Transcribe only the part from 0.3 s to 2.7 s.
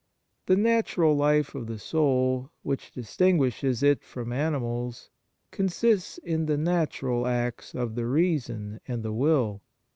The natural life of the soul,